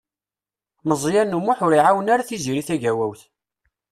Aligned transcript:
Meẓyan 0.87 1.37
U 1.37 1.39
Muḥ 1.45 1.59
ur 1.65 1.73
iɛawen 1.77 2.11
ara 2.13 2.27
Tiziri 2.29 2.63
Tagawawt. 2.67 3.21